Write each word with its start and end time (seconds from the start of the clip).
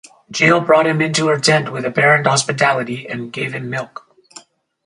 Jael 0.35 0.61
brought 0.61 0.87
him 0.87 0.99
into 0.99 1.27
her 1.27 1.37
tent 1.39 1.71
with 1.71 1.85
apparent 1.85 2.25
hospitality 2.25 3.07
and 3.07 3.31
gave 3.31 3.53
him 3.53 3.69
milk. 3.69 4.09